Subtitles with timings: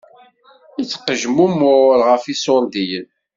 [0.81, 3.07] Ittqejmumuṛ ɣef iṣuṛdiyen.